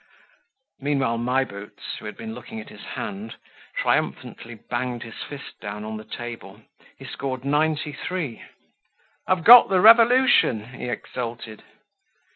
[0.79, 3.35] Meanwhile, My Boots, who had been looking at his hand,
[3.77, 6.63] triumphantly banged his fist down on the table.
[6.97, 8.41] He scored ninety three.
[9.27, 11.61] "I've got the Revolution!" he exulted.